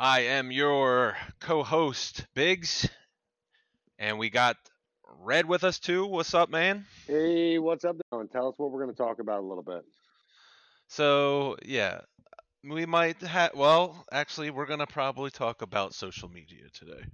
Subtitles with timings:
[0.00, 2.88] I am your co-host, Bigz,
[3.98, 4.56] and we got
[5.20, 6.06] Red with us too.
[6.06, 6.86] What's up, man?
[7.08, 7.96] Hey, what's up?
[8.12, 9.84] And tell us what we're going to talk about a little bit.
[10.86, 12.02] So yeah,
[12.62, 13.56] we might have.
[13.56, 17.04] Well, actually, we're gonna probably talk about social media today,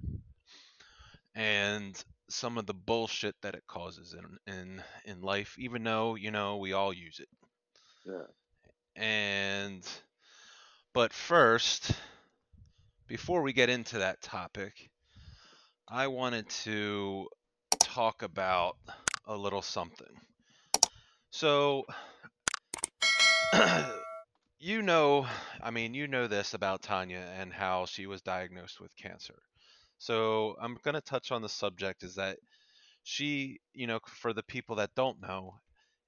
[1.34, 5.56] and some of the bullshit that it causes in in in life.
[5.58, 7.28] Even though you know we all use it.
[8.04, 9.02] Yeah.
[9.02, 9.88] And
[10.92, 11.90] but first,
[13.06, 14.90] before we get into that topic,
[15.88, 17.28] I wanted to
[17.78, 18.76] talk about
[19.26, 20.20] a little something.
[21.30, 21.84] So,
[24.58, 25.26] you know,
[25.62, 29.42] I mean, you know this about Tanya and how she was diagnosed with cancer.
[29.98, 32.38] So, I'm going to touch on the subject is that
[33.02, 35.56] she, you know, for the people that don't know,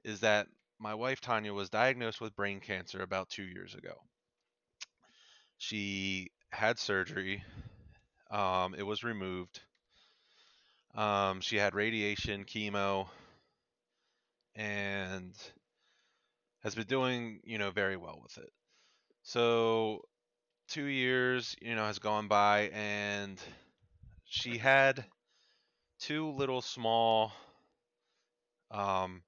[0.04, 0.46] is that
[0.78, 3.94] my wife Tanya was diagnosed with brain cancer about two years ago.
[5.58, 7.42] She had surgery.
[8.30, 9.60] Um, it was removed.
[10.94, 13.08] Um, she had radiation, chemo,
[14.54, 15.34] and
[16.62, 18.50] has been doing, you know, very well with it.
[19.22, 20.02] So,
[20.68, 23.40] two years, you know, has gone by, and
[24.24, 25.04] she had
[26.00, 27.32] two little small
[28.70, 29.22] um,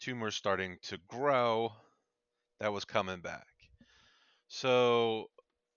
[0.00, 1.72] tumors starting to grow
[2.60, 3.46] that was coming back.
[4.48, 5.30] So,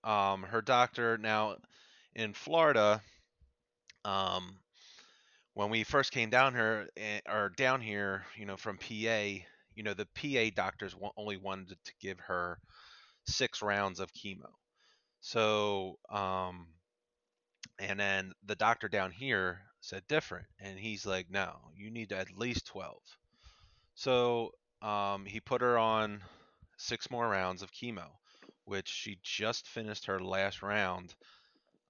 [0.06, 1.56] um, her doctor now
[2.14, 3.02] in Florida,
[4.04, 4.56] um,
[5.54, 9.24] when we first came down here eh, or down here, you know, from PA,
[9.74, 12.58] you know, the PA doctors only wanted to give her
[13.26, 14.50] six rounds of chemo.
[15.20, 16.68] So, um,
[17.78, 22.36] and then the doctor down here said different, and he's like, no, you need at
[22.36, 22.96] least 12.
[23.94, 26.20] So, um, he put her on
[26.76, 28.06] six more rounds of chemo,
[28.66, 31.14] which she just finished her last round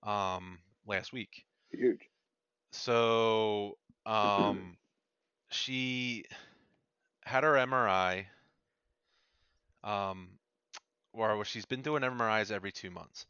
[0.03, 1.45] um, last week.
[1.73, 2.09] Huge.
[2.71, 4.77] So um,
[5.50, 6.25] she
[7.25, 8.27] had her MRI,
[9.83, 10.28] um,
[11.12, 13.27] or she's been doing MRIs every two months.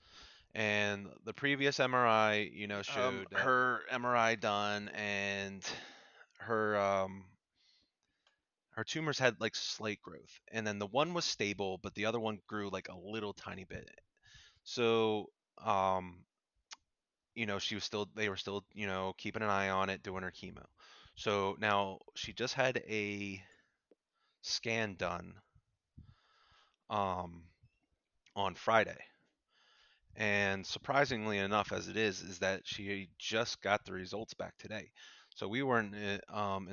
[0.55, 5.63] And the previous MRI, you know, showed that- her MRI done, and
[6.39, 7.25] her um,
[8.77, 12.21] her tumors had like slight growth, and then the one was stable, but the other
[12.21, 13.91] one grew like a little tiny bit.
[14.65, 15.31] So
[15.65, 16.25] um,
[17.35, 20.03] you know, she was still they were still, you know, keeping an eye on it,
[20.03, 20.65] doing her chemo.
[21.17, 23.43] So now she just had a
[24.41, 25.35] scan done
[26.91, 27.45] um
[28.37, 28.99] on Friday.
[30.17, 34.91] And surprisingly enough as it is is that she just got the results back today.
[35.37, 36.69] So we weren't uh, um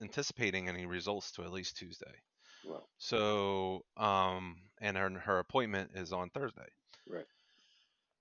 [0.00, 2.22] anticipating any results to at least Tuesday.
[2.64, 6.68] Well, So um and her her appointment is on Thursday.
[7.06, 7.26] right.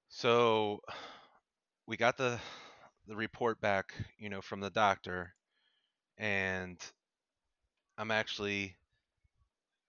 [0.10, 0.82] So
[1.88, 2.40] we got the
[3.08, 5.36] the report back, you know, from the doctor,
[6.18, 6.80] and
[7.98, 8.78] I'm actually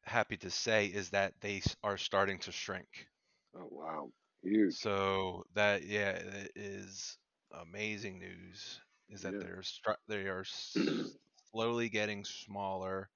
[0.05, 3.09] happy to say is that they are starting to shrink.
[3.55, 4.13] Oh, wow.
[4.43, 4.77] Huge.
[4.77, 7.19] So that yeah, it is
[7.53, 8.81] amazing news.
[9.15, 9.41] Is that Yeah.
[9.41, 10.45] they're str- they are
[11.53, 13.11] slowly getting smaller,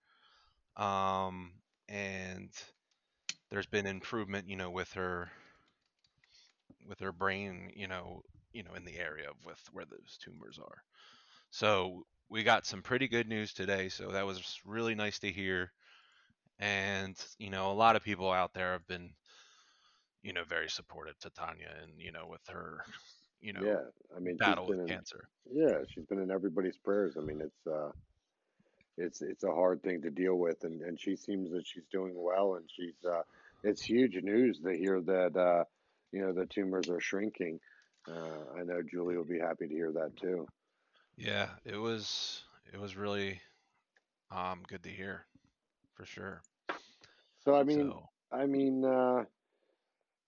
[0.76, 1.52] um,
[1.88, 2.50] and
[3.50, 5.30] there's been improvement, you know, with her
[6.86, 8.22] with her brain, you know,
[8.52, 10.82] you know, in the area of with where those tumors are.
[11.50, 13.88] So we got some pretty good news today.
[13.90, 15.72] So that was really nice to hear.
[16.58, 19.10] And you know, a lot of people out there have been,
[20.22, 22.84] you know, very supportive to Tanya and you know with her,
[23.40, 24.16] you know, yeah.
[24.16, 25.28] I mean, battle with in, cancer.
[25.50, 27.14] yeah, she's been in everybody's prayers.
[27.16, 27.90] I mean, it's, uh,
[28.96, 30.64] it's, it's a hard thing to deal with.
[30.64, 32.54] And, and she seems that she's doing well.
[32.54, 33.22] And she's, uh,
[33.62, 35.64] it's huge news to hear that, uh,
[36.12, 37.60] you know, the tumors are shrinking.
[38.08, 40.46] Uh, I know Julie will be happy to hear that too.
[41.16, 43.40] Yeah, it was it was really
[44.30, 45.26] um good to hear
[45.94, 46.42] for sure.
[47.44, 49.24] So, I mean, so I mean, uh,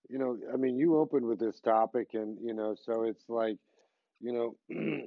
[0.09, 3.59] you know, I mean, you opened with this topic, and you know, so it's like,
[4.21, 4.57] you know,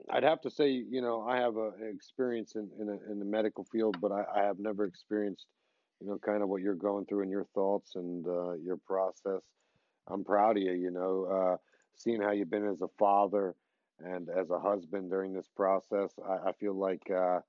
[0.11, 3.25] I'd have to say, you know, I have a experience in in, a, in the
[3.25, 5.47] medical field, but I, I have never experienced,
[5.99, 9.41] you know, kind of what you're going through and your thoughts and uh, your process.
[10.07, 11.57] I'm proud of you, you know, uh,
[11.95, 13.55] seeing how you've been as a father
[13.99, 16.11] and as a husband during this process.
[16.27, 17.39] I, I feel like, uh,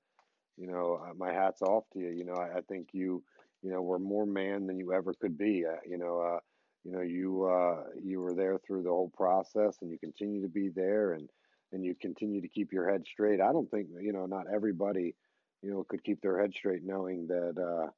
[0.57, 2.09] you know, uh, my hat's off to you.
[2.09, 3.23] You know, I, I think you,
[3.61, 5.65] you know, were more man than you ever could be.
[5.65, 6.39] Uh, you know, uh,
[6.85, 10.49] you know, you uh, you were there through the whole process, and you continue to
[10.49, 11.29] be there, and
[11.73, 13.41] and you continue to keep your head straight.
[13.41, 15.15] I don't think you know, not everybody,
[15.63, 17.91] you know, could keep their head straight knowing that, uh,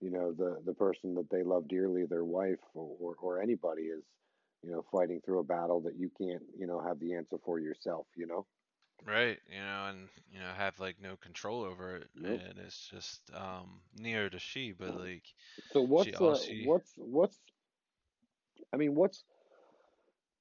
[0.00, 3.84] you know, the the person that they love dearly, their wife or or, or anybody,
[3.84, 4.04] is
[4.62, 7.60] you know, fighting through a battle that you can't, you know, have the answer for
[7.60, 8.46] yourself, you know?
[9.04, 12.44] Right, you know, and you know, have like no control over it, Nope.
[12.48, 15.34] and it's just um near to she, but like
[15.66, 17.40] So what's all uh she what's what's
[18.72, 19.24] I mean, what's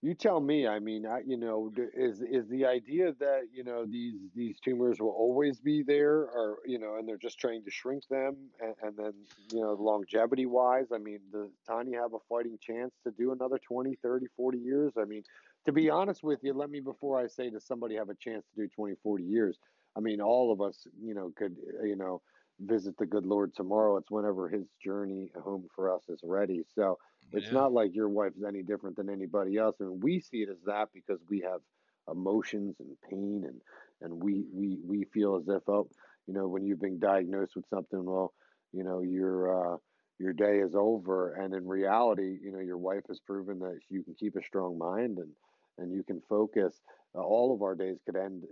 [0.01, 0.67] You tell me.
[0.67, 4.99] I mean, I, you know, is is the idea that you know these these tumors
[4.99, 8.75] will always be there, or you know, and they're just trying to shrink them, and,
[8.83, 9.13] and then
[9.51, 13.59] you know, longevity wise, I mean, does Tanya have a fighting chance to do another
[13.67, 14.93] 20, 30, 40 years?
[14.99, 15.23] I mean,
[15.65, 18.45] to be honest with you, let me before I say does somebody have a chance
[18.55, 19.57] to do 20, 40 years?
[19.97, 22.21] I mean, all of us, you know, could you know
[22.59, 23.97] visit the good Lord tomorrow.
[23.97, 26.63] It's whenever His journey home for us is ready.
[26.75, 26.97] So
[27.33, 30.37] it's yeah not like your wife is any different than anybody else, and we see
[30.43, 31.61] it as that because we have
[32.09, 33.61] emotions and pain, and
[34.01, 35.89] and we we we feel as if oh,
[36.27, 38.33] you know, when you've been diagnosed with something, well,
[38.73, 39.77] you know, your uh,
[40.19, 44.03] your day is over, and in reality, you know, your wife has proven that you
[44.03, 45.31] can keep a strong mind and
[45.77, 46.81] and you can focus.
[47.17, 48.43] Uh, all of our days could end,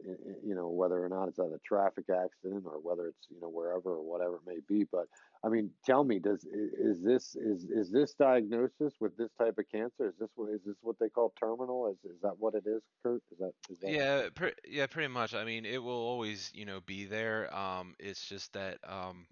[0.44, 3.50] you know, whether or not it's at a traffic accident or whether it's you know
[3.50, 5.08] wherever or whatever it may be, but
[5.44, 9.66] I mean, tell me, does is this is is this diagnosis with this type of
[9.72, 10.08] cancer?
[10.08, 11.88] Is this what is this what they call terminal?
[11.92, 13.22] Is is that what it is, Kurt?
[13.32, 15.36] Is that is that yeah pre- yeah pretty much.
[15.36, 17.56] I mean, it will always you know be there.
[17.56, 19.28] Um, it's just that um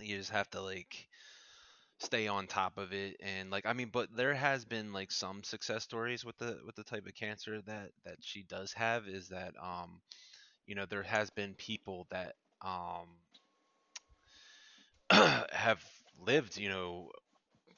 [0.00, 1.08] you just have to like
[2.00, 5.42] stay on top of it and like I mean, but there has been like some
[5.44, 9.28] success stories with the with the type of cancer that that she does have is
[9.28, 10.00] that um
[10.66, 13.08] you know there has been people that um
[15.52, 15.82] have
[16.24, 17.10] lived you know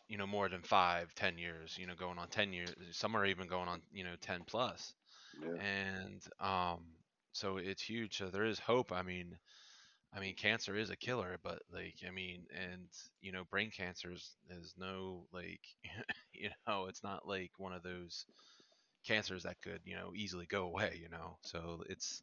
[0.08, 3.26] you know more than five ten years you know going on 10 years some are
[3.26, 4.94] even going on you know 10 plus
[5.42, 5.58] yeah?
[5.58, 6.80] and um
[7.32, 9.38] so it's huge so there is hope i mean
[10.12, 12.88] i mean cancer is a killer but like i mean and
[13.20, 15.62] you know brain cancer is, is no like
[16.32, 18.26] you know it's not like one of those
[19.04, 22.22] cancers that could you know easily go away you know so it's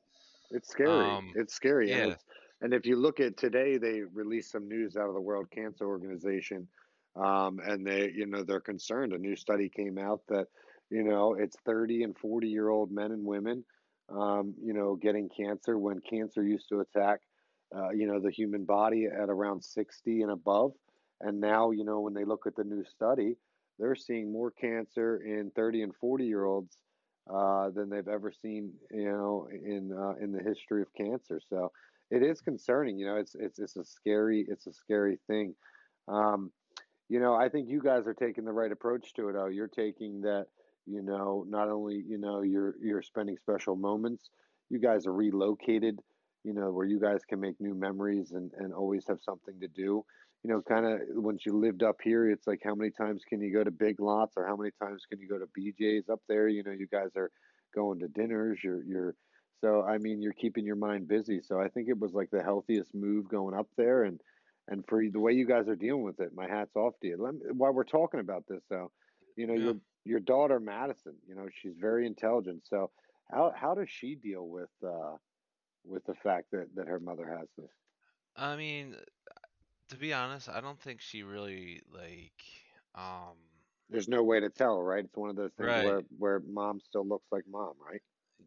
[0.51, 1.23] It's scary.
[1.23, 2.25] um It's scary, and yeah it's
[2.61, 5.85] and if you look at today, they released some news out of the World Cancer
[5.85, 6.67] Organization,
[7.15, 9.13] um, and they, you know, they're concerned.
[9.13, 10.47] A new study came out that,
[10.89, 13.63] you know, it's 30 and 40 year old men and women,
[14.09, 17.21] um, you know, getting cancer when cancer used to attack,
[17.75, 20.73] uh, you know, the human body at around 60 and above.
[21.21, 23.35] And now, you know, when they look at the new study,
[23.77, 26.77] they're seeing more cancer in 30 and 40 year olds
[27.31, 31.39] uh, than they've ever seen, you know, in uh, in the history of cancer.
[31.49, 31.71] So
[32.09, 32.97] it is concerning.
[32.97, 35.55] You know, it's it's it's a scary it's a scary thing.
[36.07, 36.51] Um,
[37.07, 39.35] you know, I think you guys are taking the right approach to it.
[39.37, 40.47] Oh, you're taking that.
[40.85, 44.29] You know, not only you know you're you're spending special moments.
[44.69, 45.99] You guys are relocated.
[46.43, 49.67] You know, where you guys can make new memories and and always have something to
[49.67, 50.05] do
[50.43, 53.41] you know, kind of once you lived up here, it's like how many times can
[53.41, 56.21] you go to Big Lots or how many times can you go to BJ's up
[56.29, 56.47] there?
[56.47, 57.29] You know, you guys are
[57.75, 58.59] going to dinners.
[58.63, 59.15] You're you're
[59.61, 61.41] so I mean, you're keeping your mind busy.
[61.41, 64.21] So I think it was like the healthiest move going up there, and
[64.69, 67.17] and for the way you guys are dealing with it, my hats off to you.
[67.19, 68.91] Let me, while we're talking about this, though,
[69.35, 69.75] you know, yeah your
[70.05, 72.61] your daughter Madison, you know, she's very intelligent.
[72.65, 72.91] So
[73.29, 75.17] how how does she deal with uh
[75.83, 77.71] with the fact that that her mother has this?
[78.35, 78.95] i mean
[79.89, 82.43] to be honest i don't think she really like
[82.95, 83.37] um
[83.89, 85.03] There's no way to tell, right?
[85.03, 88.01] It's one of those things right where where mom still looks like mom, right?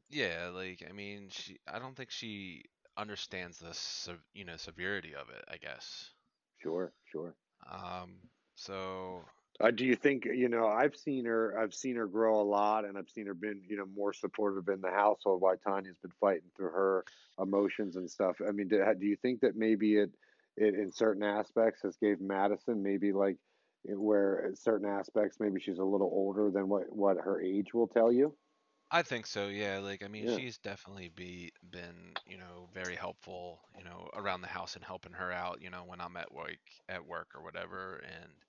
[0.09, 2.65] Yeah, like I mean, she I don't think she
[2.97, 6.15] understands the you know severity of it, I guess.
[6.57, 7.37] Sure, sure.
[7.67, 9.25] Um so
[9.61, 12.85] Uh, do you think, you know, I've seen her, I've seen her grow a lot
[12.85, 16.11] and I've seen her been, you know, more supportive in the household while Tanya's been
[16.21, 17.05] fighting through her
[17.39, 18.41] emotions and stuff.
[18.47, 20.11] I mean, do, do you think that maybe it,
[20.57, 23.37] it in certain aspects has gave Madison maybe like
[23.85, 28.13] where certain aspects maybe she's a little older than what what her age will tell
[28.13, 28.37] you?
[28.91, 29.79] I think so, yeah.
[29.79, 34.43] Like I mean, Yeah, she's definitely be been, you know, very helpful, you know, around
[34.43, 37.43] the house and helping her out, you know, when I'm at work at work or
[37.43, 38.45] whatever and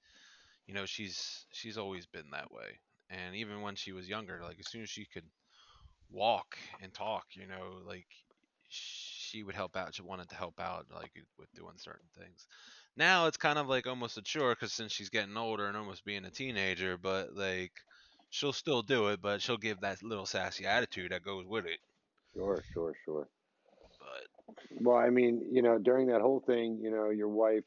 [0.67, 2.79] you know, she's she's always been that way.
[3.09, 5.29] And even when she was younger, like as soon as she could
[6.09, 8.07] walk and talk, you know, like
[8.67, 9.95] she would help out.
[9.95, 12.47] She wanted to help out, like with doing certain things.
[12.95, 16.05] Now it's kind of like almost a chore because since she's getting older and almost
[16.05, 17.73] being a teenager, but like
[18.29, 21.79] she'll still do it, but she'll give that little sassy attitude that goes with it.
[22.33, 23.29] sure, sure, sure.
[23.99, 24.27] But
[24.69, 27.63] Well, I mean, you know, during that whole thing, you know, your wife,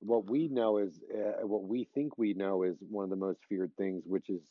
[0.00, 3.40] what we know is, uh, what we think we know is one of the most
[3.48, 4.42] feared things, which is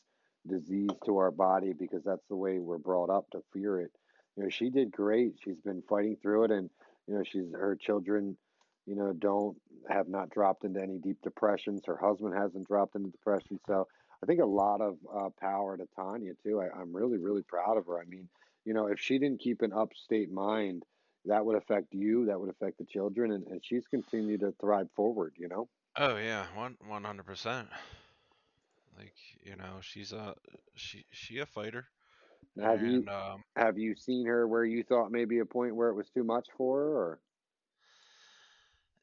[0.46, 3.92] disease to our body, because that's the way we're brought up to fear it.
[4.36, 5.34] You know, she did great.
[5.42, 6.70] She's been fighting through it, and
[7.06, 8.36] you know, she's her children,
[8.86, 9.56] you know, don't
[9.88, 11.82] have not dropped into any deep depressions.
[11.86, 13.58] Her husband hasn't dropped into depression.
[13.66, 13.88] So
[14.22, 16.60] I think a lot of uh, power to Tanya too.
[16.60, 17.98] I, I'm really really proud of her.
[18.00, 18.28] I mean,
[18.64, 20.84] you know, if she didn't keep an upstate mind,
[21.28, 22.26] that would affect you.
[22.26, 25.34] That would affect the children, and, and she's continued to thrive forward.
[25.38, 25.68] You know.
[25.96, 27.70] Oh yeah, one one hundred percent.
[28.98, 30.34] Like you know, she's a
[30.74, 31.88] she she a fighter,
[32.60, 35.94] Have you um, have you seen her where you thought maybe a point where it
[35.94, 37.20] was too much for her, or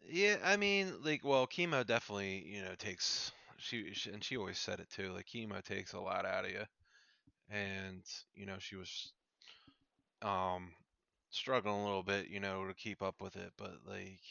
[0.10, 4.58] yeah, I mean, like, well, chemo definitely you know takes she, she and she always
[4.58, 5.12] said it too.
[5.14, 6.64] Like chemo takes a lot out of you,
[7.50, 8.04] and
[8.36, 9.14] you know she was
[10.22, 10.74] um
[11.36, 14.22] struggling a little bit, you know, to keep up with it, but like.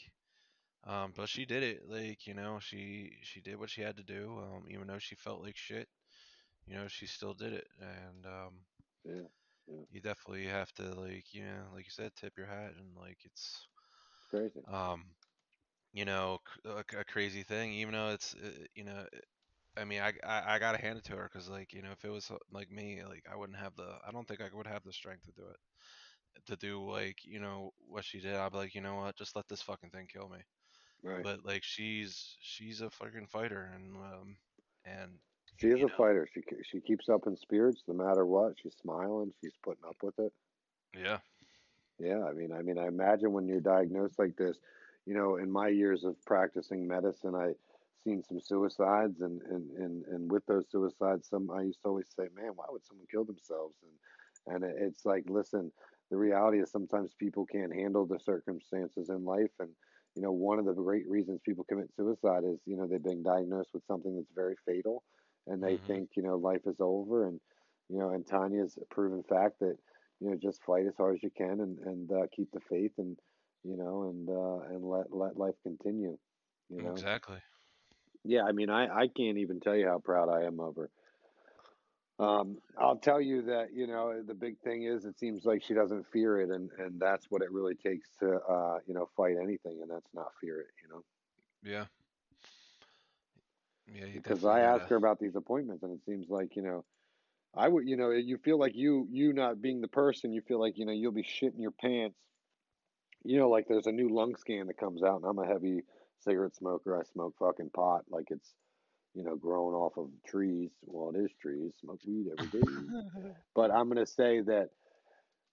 [0.85, 1.89] Um, but she did it.
[1.89, 4.39] Like you know, she she did what she had to do.
[4.39, 5.89] Um, even though she felt like shit,
[6.67, 7.67] you know, she still did it.
[7.79, 8.53] And um,
[9.05, 9.27] yeah,
[9.67, 12.95] yeah, you definitely have to like you know like you said tip your hat and
[12.99, 13.67] like it's
[14.15, 14.65] it's crazy.
[14.67, 15.03] um
[15.93, 19.05] you know a, a crazy thing even though it's uh, you know
[19.77, 22.03] i mean i i, I gotta hand it to her because like you know if
[22.05, 24.67] it was uh, like me like i wouldn't have the i don't think i would
[24.67, 25.57] have the strength to do it
[26.45, 29.35] to do like you know what she did i'd be like you know what just
[29.35, 30.41] let this fucking thing kill me
[31.01, 31.23] Right.
[31.23, 34.37] but like she's she's a fucking fighter and um
[34.85, 35.19] and
[35.57, 36.25] She is a know fighter.
[36.27, 38.57] She she keeps up in spirits no matter what.
[38.57, 39.33] She's smiling.
[39.41, 40.31] She's putting up with it.
[40.93, 41.19] yeah
[41.99, 44.59] Yeah, I mean, I mean, I imagine when you're diagnosed like this,
[45.05, 47.53] you know, in my years of practicing medicine, I
[48.03, 52.09] seen some suicides, and and and and with those suicides, some I used to always
[52.13, 53.77] say, man, why would someone kill themselves?
[53.83, 55.71] And and it's like, listen,
[56.09, 59.69] the reality is sometimes people can't handle the circumstances in life, and
[60.15, 63.23] you know, one of the great reasons people commit suicide is, you know, they've been
[63.23, 65.03] diagnosed with something that's very fatal,
[65.47, 67.39] and they hmm think, you know, life is over, and
[67.89, 69.77] you know, and Tanya's a proven fact that
[70.19, 72.93] you know just fight as hard as you can and and uh, keep the faith
[72.97, 73.17] and
[73.63, 76.17] you know and uh, and let let life continue
[76.69, 77.05] you know?
[77.05, 77.41] Exactly.
[78.23, 80.89] Yeah i mean i i can't even tell you how proud i am of her
[82.17, 85.73] um i'll tell you that you know the big thing is it seems like she
[85.73, 89.35] doesn't fear it and and that's what it really takes to uh you know fight
[89.41, 91.03] anything and that's not fear it you know
[91.63, 91.85] yeah
[93.93, 96.85] yeah because i ask gotta her about these appointments and it seems like you know
[97.53, 100.59] i would you know you feel like you you not being the person you feel
[100.59, 102.15] like you know you'll be shitting your pants
[103.25, 105.81] you know, like there's a new lung scan that comes out, and I'm a heavy
[106.19, 106.97] cigarette smoker.
[106.97, 108.53] I smoke fucking pot like it's,
[109.15, 110.71] you know, grown off of trees.
[110.85, 111.71] Well, it is trees.
[111.81, 112.67] Smoke weed every day.
[113.55, 114.69] But I'm going to say that,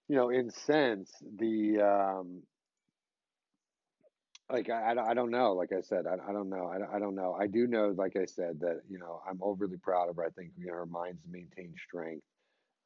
[0.09, 2.43] you know, in sense, the, um,
[4.51, 5.53] like, I, I, don't- I don't know.
[5.53, 6.67] Like I said, I, I don't know.
[6.67, 7.37] I, I don't know.
[7.41, 10.25] I do know, like I said, that, you know, I'm overly proud of her.
[10.25, 12.25] I think, you know, her mind's maintained strength.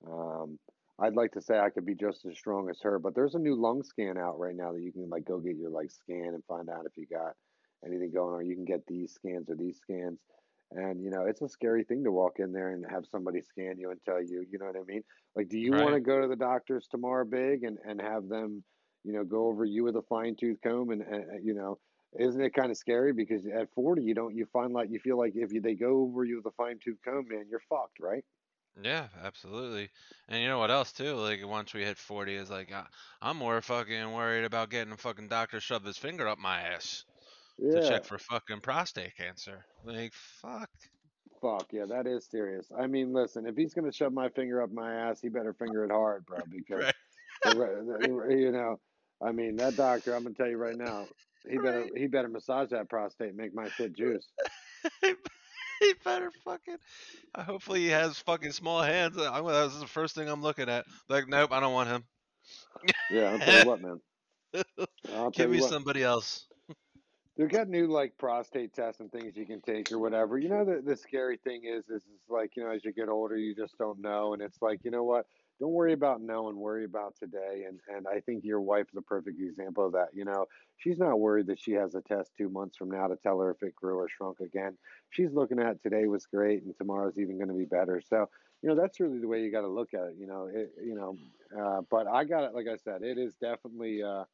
[0.06, 0.58] Um,
[0.98, 3.38] I'd like to say I could be just as strong as her, but there's a
[3.38, 6.32] new lung scan out right now that you can like go get your like scan
[6.34, 7.32] and find out if you got
[7.84, 8.46] anything going on.
[8.46, 10.18] You can get these scans or these scans.
[10.72, 13.78] And you know, it's a scary thing to walk in there and have somebody scan
[13.78, 15.04] you and tell you, you know what I mean?
[15.36, 18.64] Like, do you want to go to the doctors tomorrow, big, and and have them,
[19.04, 21.78] you know, go over you with a fine tooth comb and, and you know,
[22.18, 25.18] isn't it kind of scary because at 40 you don't you find like you feel
[25.18, 28.00] like if you, they go over you with a fine tooth comb, man, you're fucked,
[28.00, 28.24] right?
[28.82, 29.88] Yeah, absolutely.
[30.28, 31.14] And you know what else too?
[31.14, 32.86] Like once we hit 40 is like I,
[33.22, 37.04] I'm more fucking worried about getting a fucking doctor shove his finger up my ass
[37.58, 39.64] to check for fucking prostate cancer.
[39.84, 40.70] Like fuck.
[41.40, 42.70] Fuck yeah, that is serious.
[42.76, 45.84] I mean, listen, if he's gonna shove my finger up my ass, he better finger
[45.84, 46.92] it hard, bro, because
[47.44, 47.84] Right.
[47.84, 48.80] the, you know,
[49.22, 51.06] I mean, that doctor, I'm gonna tell you right now,
[51.48, 54.26] he better he better massage that prostate, and make my shit juice.
[55.02, 56.78] he better fucking
[57.34, 59.16] uh, hopefully he has fucking small hands.
[59.18, 60.86] I'm gonna this the first thing I'm looking at.
[61.08, 62.04] Like, nope, I don't want him.
[63.10, 64.00] Yeah, I'll tell you what, man.
[65.14, 65.70] I'll Give me what.
[65.70, 66.46] somebody else.
[67.36, 70.38] They've got new like prostate tests and things you can take or whatever.
[70.38, 73.10] You know, the the scary thing is, is it's like you know, as you get
[73.10, 75.26] older, you just don't know, and it's like you know what?
[75.60, 77.64] Don't worry about knowing, worry about today.
[77.68, 80.08] And and I think your wife is a perfect example of that.
[80.14, 80.46] You know,
[80.78, 83.50] she's not worried that she has a test two months from now to tell her
[83.50, 84.78] if it grew or shrunk again.
[85.10, 88.00] She's looking at today was great, and tomorrow's even going to be better.
[88.00, 88.30] So
[88.62, 90.14] you know, that's really the way you got to look at it.
[90.18, 91.18] You know, it, you know,
[91.60, 92.54] uh, but I got it.
[92.54, 94.02] Like I said, it is definitely.
[94.02, 94.24] Uh,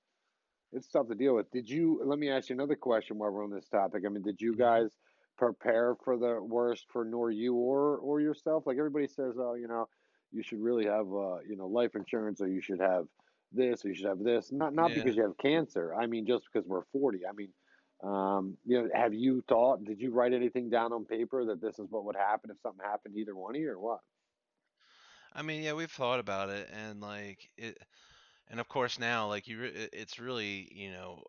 [0.73, 1.50] it's tough to deal with.
[1.50, 2.00] Did you?
[2.05, 4.05] Let me ask you another question while we're on this topic.
[4.07, 4.99] I mean, did you hmm guys
[5.38, 8.67] prepare for the worst for nor you or or yourself?
[8.67, 9.88] Like everybody says, oh, you know,
[10.31, 13.07] you should really have uh, you know, life insurance, or you should have
[13.52, 14.52] this, or you should have this.
[14.52, 14.95] Not not Yeah.
[14.95, 15.95] because you have cancer.
[15.95, 17.21] I mean, just because we're forty.
[17.26, 17.52] I mean,
[18.02, 19.85] um, you know, have you thought?
[19.85, 22.85] Did you write anything down on paper that this is what would happen if something
[22.85, 24.00] happened to either one of you, or what?
[25.33, 27.79] I mean, yeah, we've thought about it, and like it,
[28.52, 31.25] and of course now, like you, re- it's really, you know,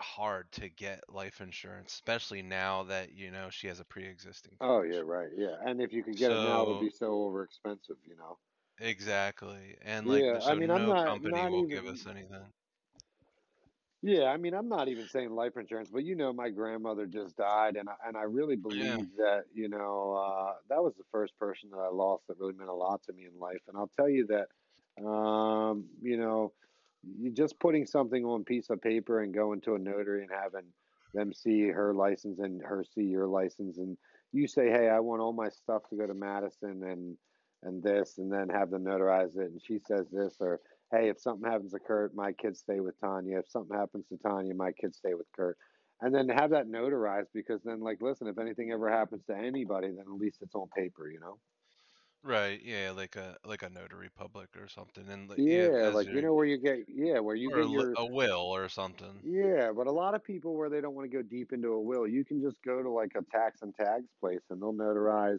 [0.00, 4.80] hard to get life insurance, especially now that you know she has a pre-existing Oh
[4.82, 5.30] yeah, right.
[5.36, 5.56] Yeah.
[5.64, 8.38] And if you could get it now, it would be so over expensive, you know.
[8.78, 11.86] exactly, and like Yeah, th- I so mean, I'm no not company not will give
[11.86, 12.52] even us anything.
[14.04, 17.36] Yeah, I mean, I'm not even saying life insurance, but you know, my grandmother just
[17.36, 21.04] died, and I, and I really Yeah, believe that you know uh, that was the
[21.12, 23.62] first person that I lost that really meant a lot to me in life.
[23.68, 24.48] And I'll tell you that,
[24.98, 26.52] um, you know,
[27.18, 30.66] you just putting something on piece of paper and going to a notary and having
[31.14, 33.96] them see her license and her see your license, and
[34.32, 37.16] you say, hey, I want all my stuff to go to Madison and
[37.64, 40.60] and this, and then have them notarize it, and she says this or
[40.92, 43.38] hey, if something happens to Kurt, my kids stay with Tanya.
[43.38, 45.56] If something happens to Tanya, my kids stay with Kurt.
[46.02, 49.88] And then have that notarized because then, like, listen, if anything ever happens to anybody,
[49.88, 51.38] then at least it's on paper, you know?
[52.22, 52.60] Right.
[52.62, 56.12] Yeah, like a like a notary public or something, and like, yeah, Yeah, as like,
[56.12, 58.06] you your know, where you get, yeah, where you or a, get li- your, a
[58.06, 59.24] will or something.
[59.24, 61.80] yeah, but a lot of people where they don't want to go deep into a
[61.80, 65.38] will, you can just go to like a tax and tags place and they'll notarize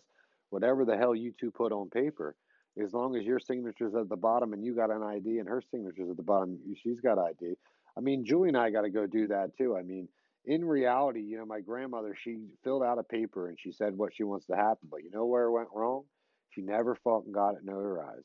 [0.50, 2.36] whatever the hell you two put on paper.
[2.82, 5.62] As long as your signature's at the bottom and you got an ID and her
[5.62, 7.56] signature's at the bottom, she's got ID.
[7.96, 9.76] I mean, Julie and I got to go do that too.
[9.76, 10.08] I mean,
[10.46, 14.16] in reality, you know, my grandmother, she filled out a paper and she said what
[14.16, 16.06] she wants to happen, but you know where it went wrong?
[16.54, 18.24] She never fucking got it notarized.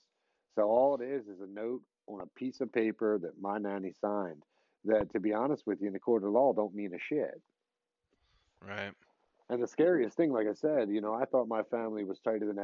[0.54, 3.94] So all it is is a note on a piece of paper that my nanny
[4.00, 4.42] signed
[4.84, 7.40] that, to be honest with you, in the court of law don't mean a shit.
[8.66, 8.92] Right.
[9.50, 12.46] And the scariest thing, like I said, you know, I thought my family was tighter
[12.46, 12.58] than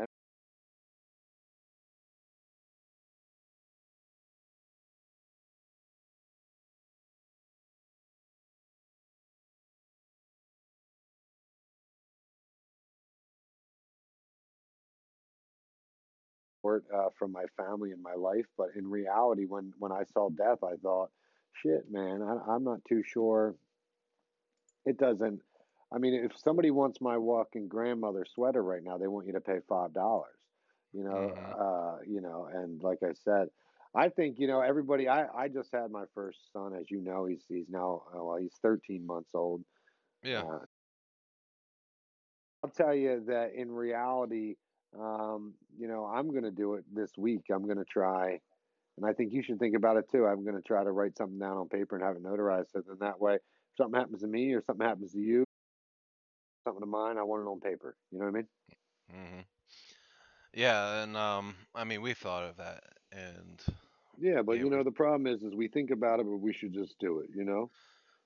[16.95, 20.63] Uh, from my family and my life, but in reality, when when I saw death,
[20.63, 21.11] I thought,
[21.53, 23.55] shit, man, I, I'm not too sure.
[24.85, 25.41] It doesn't.
[25.93, 29.41] I mean, if somebody wants my walking grandmother sweater right now, they want you to
[29.41, 30.37] pay five dollars.
[30.93, 31.53] You know, Mm-hmm.
[31.59, 33.49] uh, you know, and like I said,
[33.95, 35.09] I think you know everybody.
[35.09, 37.27] I I just had my first son, as you know.
[37.27, 39.63] He's he's now uh, well, he's 13 months old.
[40.23, 40.43] Yeah.
[40.43, 40.61] Uh,
[42.63, 44.57] I'll tell you that in reality,
[45.01, 47.43] um, you know, I'm going to do it this week.
[47.51, 48.41] I'm going to try,
[48.97, 50.27] and I think you should think about it too.
[50.27, 52.83] I'm going to try to write something down on paper and have it notarized, so
[52.87, 53.41] then that way, if
[53.77, 55.45] something happens to me or something happens to you,
[56.65, 57.97] something to mine, I want it on paper.
[58.11, 58.47] You know what I mean?
[59.15, 59.41] Mm-hmm.
[60.55, 63.63] Yeah, and um, I mean, we thought of that, and
[64.19, 66.73] Yeah, but you know, the problem is, is we think about it, but we should
[66.73, 67.31] just do it.
[67.35, 67.71] You know,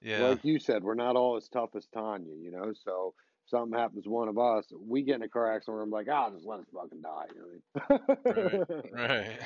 [0.02, 2.34] yeah, like you said, we're not all as tough as Tanya.
[2.34, 3.14] You know, so
[3.48, 6.08] something happens to one of us, we get in a car accident, where I'm like,
[6.10, 7.26] ah, just let us fucking die.
[7.34, 8.62] You know right, I mean?
[8.92, 9.38] right.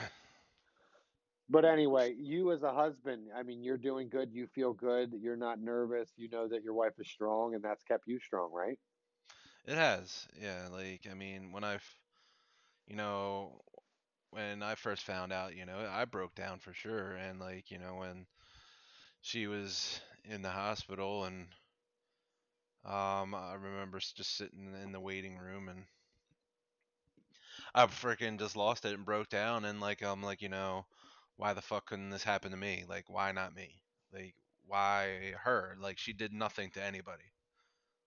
[1.49, 4.33] But anyway, you as a husband, I mean, you're doing good.
[4.33, 5.13] You feel good.
[5.21, 6.11] You're not nervous.
[6.17, 8.79] You know that your wife is strong, and that's kept you strong, right?
[9.67, 10.69] It has, yeah.
[10.73, 11.85] Like, I mean, when I've,
[12.87, 13.61] you know,
[14.31, 17.79] when I first found out, you know, I broke down for sure, and like, you
[17.79, 18.27] know, when
[19.21, 21.49] she was in the hospital, and
[22.85, 25.85] um, I remember just sitting in the waiting room, and
[27.75, 30.87] I freaking just lost it and broke down, and like, I'm like, you know,
[31.37, 32.85] why the fuck couldn't this happen to me?
[32.89, 33.81] Like, why not me?
[34.13, 34.35] Like,
[34.67, 35.77] why her?
[35.81, 37.25] Like, she did nothing to anybody.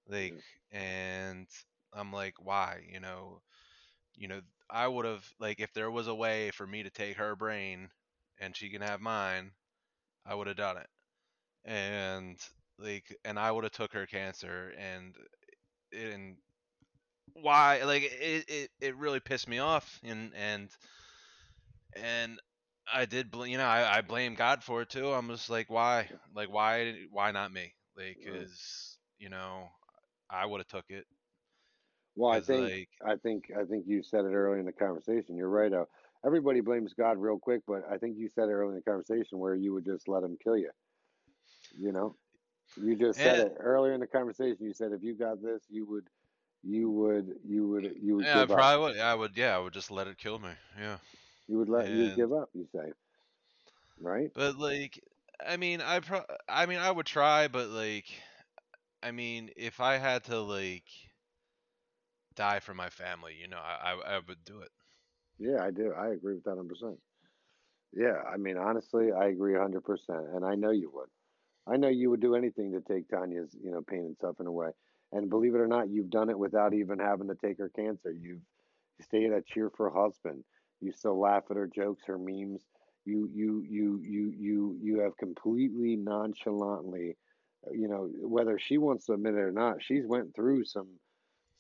[0.08, 0.36] Like,
[0.72, 1.48] and
[1.94, 2.86] I'm like, why?
[2.92, 3.42] You know,
[4.16, 7.18] you know, I would have like if there was a way for me to take
[7.18, 7.90] her brain
[8.40, 9.52] and she can have mine,
[10.26, 10.90] I would have done it.
[11.66, 12.38] And
[12.78, 15.16] like, and I would have took her cancer and
[15.94, 16.38] and
[17.34, 20.70] why like it, it it really pissed me off and and
[21.94, 22.40] and
[22.92, 25.12] I did bl- you know I, I blame God for it too.
[25.12, 29.70] I'm just like why like why why not me like cuz you know
[30.30, 31.06] I would have took it
[32.16, 35.36] Well, I think, like I think, I think you said it earlier in the conversation.
[35.36, 35.72] You're right.
[35.72, 35.86] Uh,
[36.26, 39.40] everybody blames God real quick, but I think you said it earlier in the conversation
[39.40, 40.72] where you would just let him kill you.
[41.78, 42.16] You know,
[42.76, 44.66] you just said and it earlier in the conversation.
[44.66, 46.08] You said if you got this, you would,
[46.64, 48.70] you would, you would, you would yeah, I give up.
[48.70, 50.98] probably would I would yeah I would just let it kill me yeah
[51.48, 52.50] You would let, you give up.
[52.54, 52.94] You say,
[54.00, 54.32] right?
[54.34, 55.00] But like,
[55.46, 58.06] I mean, I pro- I mean, I would try, but like,
[59.04, 60.86] I mean, if I had to like
[62.36, 64.72] die for my family, you know, I I, I would do it.
[65.38, 65.94] Yeah, I do.
[65.94, 67.00] I agree with that 100%.
[67.94, 70.28] Yeah, I mean, honestly, I agree 100%.
[70.30, 71.10] And I know you would.
[71.68, 74.70] I know you would do anything to take Tanya's, you know, pain and suffering away.
[75.12, 78.12] And believe it or not, you've done it without even having to take her cancer.
[78.12, 78.42] You've
[79.02, 80.44] stayed at cheer for husband.
[80.82, 82.62] You still laugh at her jokes, her memes.
[83.06, 87.18] You you you you you you have completely nonchalantly
[87.72, 90.88] you know, whether she wants to admit it or not, she's went through some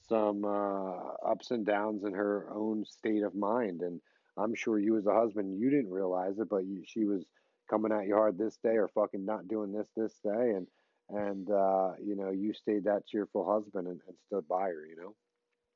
[0.08, 0.92] some uh,
[1.28, 4.00] ups and downs in her own state of mind, and
[4.38, 7.26] I'm sure you as a husband, you didn't realize it, but you, she was
[7.70, 10.68] coming at you hard this day or fucking not doing this this day, and
[11.10, 14.96] and uh, you know you stayed that cheerful husband and, and stood by her, you
[14.96, 15.16] know.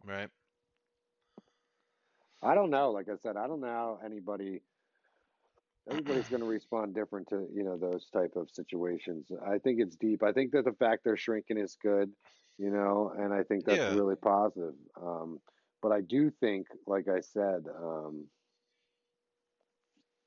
[0.04, 0.30] Right.
[2.42, 2.92] I don't know.
[2.92, 4.62] Like I said, I don't know how anybody
[5.90, 9.32] everybody's going to respond different to you know those type of situations.
[9.46, 10.24] I think it's deep.
[10.24, 12.12] I think that the fact they're shrinking is good,
[12.58, 13.90] you know, and I think that's Yeah.
[13.90, 14.76] really positive.
[15.02, 15.40] Um,
[15.82, 18.26] but I do think, like I said, um,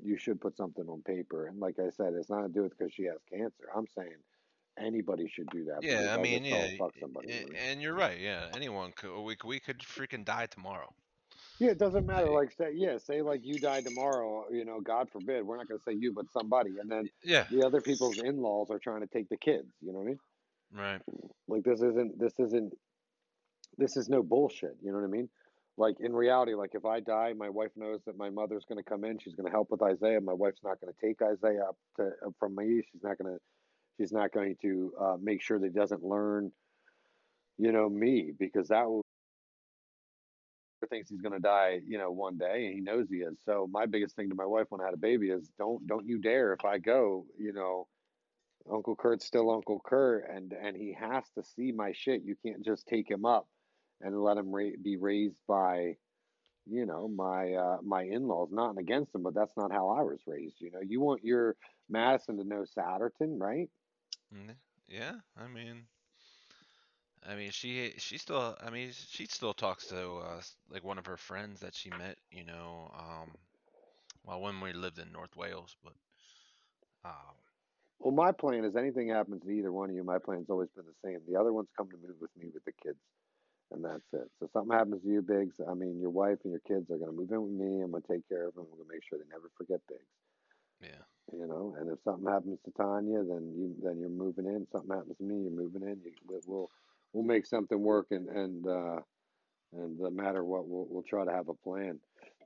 [0.04, 1.46] you should put something on paper.
[1.46, 3.64] And like I said, it's not to do it because she has cancer.
[3.74, 4.16] I'm saying
[4.78, 5.82] anybody should do that.
[5.82, 7.28] Yeah, I mean, yeah, her fuck somebody.
[7.28, 8.18] you and you're right.
[8.18, 9.22] Yeah, anyone could.
[9.22, 10.92] We could, we could freaking die tomorrow.
[11.58, 12.28] Yeah, it doesn't matter.
[12.28, 14.46] Like say, yeah, say like you die tomorrow.
[14.50, 15.44] You know, God forbid.
[15.46, 17.44] We're not going to say you, but somebody, and then Yeah.
[17.50, 19.68] the other people's in-laws are trying to take the kids.
[19.80, 20.18] You know what I mean?
[20.74, 21.00] Right.
[21.48, 22.72] Like this isn't this isn't
[23.78, 24.76] this is no bullshit.
[24.82, 25.28] You know what I mean?
[25.78, 28.88] Like in reality, like if I die, my wife knows that my mother's going to
[28.88, 29.18] come in.
[29.18, 30.20] She's going to help with Isaiah.
[30.20, 32.82] My wife's not going to take Isaiah up to up from me.
[32.92, 33.40] She's not going to.
[33.98, 36.50] She's not going to uh, make sure that he doesn't learn.
[37.58, 39.02] You know me because that will
[40.90, 41.80] thinks he's going to die.
[41.87, 43.38] You know one day, and he knows he is.
[43.44, 46.06] So my biggest thing to my wife when I had a baby is don't don't
[46.06, 47.26] you dare if I go.
[47.38, 47.88] You know.
[48.72, 52.22] Uncle Kurt's still Uncle Kurt, and and he has to see my shit.
[52.24, 53.48] You can't just take him up
[54.02, 55.96] and let him ra- be raised by,
[56.66, 58.50] you know, my uh, my in laws.
[58.52, 60.56] Not against them but that's not how I was raised.
[60.60, 61.56] You know, you want your
[61.88, 63.68] Madison to know Satterton, right?
[64.88, 65.20] Yeah.
[65.36, 65.88] I mean,
[67.26, 68.56] I mean, she she still.
[68.60, 72.18] I mean, she still talks to uh, like one of her friends that she met.
[72.30, 73.36] You know, um,
[74.24, 75.94] well, when we lived in North Wales, but
[77.04, 77.36] um,
[77.98, 80.86] Well, my plan is anything happens to either one of you, my plan's always been
[80.86, 81.20] the same.
[81.26, 82.98] The other ones come to move with me with the kids,
[83.72, 84.30] and that's it.
[84.40, 85.52] So something happens to you, Bigz.
[85.68, 87.80] I mean, your wife and your kids are going to move in with me.
[87.82, 88.66] I'm going to take care of them.
[88.70, 90.88] I'm going to make sure they never forget Bigz.
[90.88, 91.04] yeah.
[91.38, 94.66] You know, and if something happens to Tanya, then you then you're moving in.
[94.72, 96.00] Something happens to me, you're moving in.
[96.04, 96.68] You, we- we'll
[97.12, 99.00] we'll make something work, and and uh,
[99.72, 102.00] and no matter what, we'll we'll try to have a plan.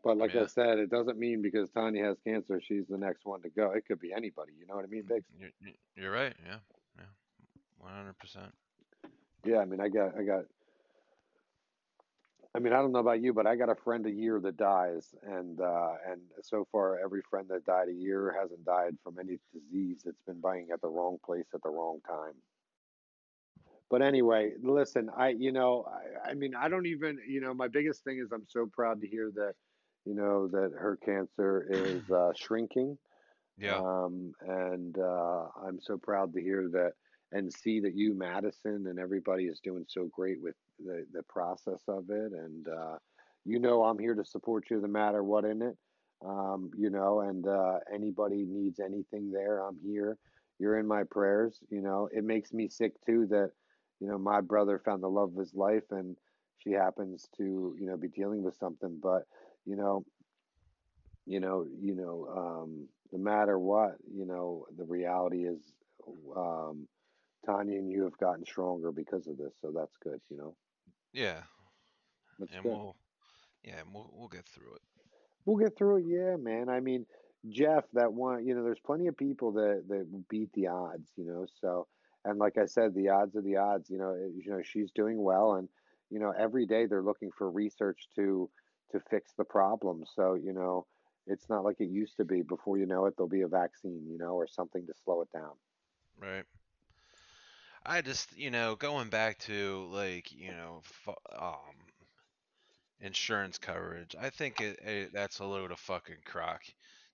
[0.04, 3.42] But like I said, it doesn't mean because Tanya has cancer, she's the next one
[3.42, 3.72] to go.
[3.72, 4.52] It could be anybody.
[4.60, 5.24] You know what I mean, Bigz?
[5.36, 6.34] You're, you're- you're right.
[6.46, 6.58] Yeah.
[6.98, 7.04] Yeah.
[7.78, 8.52] One hundred percent.
[9.44, 10.44] Yeah, I mean, I got, I got.
[12.56, 14.56] I mean, I don't know about you, but I got a friend a year that
[14.56, 19.18] dies, and uh, and so far, every friend that died a year hasn't died from
[19.18, 22.32] any disease that's been buying at the wrong place at the wrong time.
[23.90, 27.68] But anyway, listen, I, you know, I, I mean, I don't even, you know, my
[27.68, 29.52] biggest thing is I'm so proud to hear that,
[30.04, 32.98] you know, that her cancer is uh, shrinking.
[33.58, 33.76] Yeah.
[33.76, 36.92] Um, and uh, I'm so proud to hear that
[37.32, 41.82] and see that you, Madison, and everybody is doing so great with the, the process
[41.88, 42.32] of it.
[42.32, 42.96] And, uh,
[43.44, 45.76] you know, I'm here to support you no matter what in it.
[46.24, 50.16] Um, you know, and uh, anybody needs anything there, I'm here.
[50.58, 51.58] You're in my prayers.
[51.70, 53.50] You know, it makes me sick too that,
[54.00, 56.16] you know, my brother found the love of his life and
[56.58, 58.98] she happens to, you know, be dealing with something.
[59.02, 59.24] But,
[59.66, 60.04] you know,
[61.26, 65.60] you know, you know, um, no matter what, you know, the reality is,
[66.36, 66.88] um,
[67.44, 70.54] Tanya and you have gotten stronger because of this, so that's good, you know.
[71.16, 71.40] Yeah.
[72.38, 72.72] That's And good.
[72.72, 72.96] we'll.
[73.64, 73.78] Yeah.
[73.80, 74.82] and We'll we'll get through it.
[75.46, 76.68] We'll get through it, yeah, man.
[76.68, 77.06] I mean,
[77.48, 81.24] Jeff, that one, you know, there's plenty of people that that beat the odds, you
[81.24, 81.46] know.
[81.60, 81.86] So,
[82.24, 83.88] and like I said, the odds are the odds.
[83.88, 85.68] You know, it- you know, she's doing well, and
[86.10, 88.50] you know, every day they're looking for research to
[88.92, 90.04] to fix the problem.
[90.14, 90.86] So, you know,
[91.26, 92.42] it's not like it used to be.
[92.42, 95.32] Before you know it, there'll be a vaccine, you know, or something to slow it
[95.32, 95.52] down.
[96.20, 96.44] Right.
[97.86, 100.82] I just, you know, going back to like, you know,
[101.38, 101.92] um,
[103.00, 104.14] insurance coverage.
[104.18, 106.62] I think it, it that's a load of fucking crock.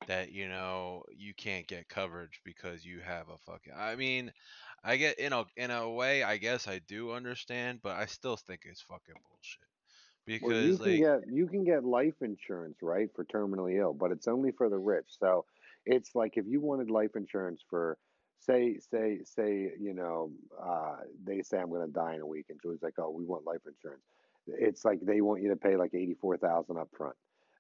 [0.07, 3.73] That you know you can't get coverage because you have a fucking.
[3.77, 4.33] I mean,
[4.85, 6.23] I get in a in a way.
[6.25, 9.69] I guess I do understand, but I still think it's fucking bullshit.
[10.41, 14.11] Well, you Because can get you can get life insurance, right, for terminally ill, but
[14.13, 15.07] it's only for the rich.
[15.19, 15.45] So
[15.87, 17.99] it's like if you wanted life insurance for
[18.47, 20.31] say say say, you know,
[20.63, 23.25] uh they say I'm going to die in a week and Julie's like, "Oh, we
[23.25, 24.05] want life insurance."
[24.47, 27.17] It's like they want you to pay like 84,000 up front.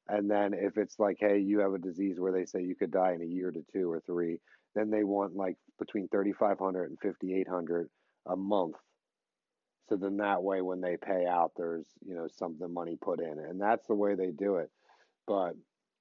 [0.08, 2.90] And then if it's like, "Hey, you have a disease where they say you could
[2.90, 4.40] die in a year to 2 or 3,"
[4.74, 7.88] then they want like between 3,500 and 5,800
[8.26, 8.76] a month
[9.88, 13.38] so then that way, when they pay out, there's you know something money put in,
[13.38, 14.70] and that's the way they do it.
[15.26, 15.54] But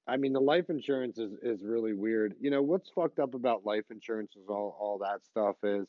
[0.07, 2.35] I mean, the life insurance is is really weird.
[2.39, 5.87] You know what's fucked up about life insurance is all all that stuff is,